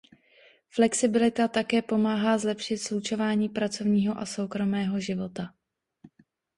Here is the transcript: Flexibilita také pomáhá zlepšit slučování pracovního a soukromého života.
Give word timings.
Flexibilita 0.69 1.47
také 1.47 1.81
pomáhá 1.81 2.37
zlepšit 2.37 2.77
slučování 2.77 3.49
pracovního 3.49 4.17
a 4.17 4.25
soukromého 4.25 4.99
života. 4.99 5.53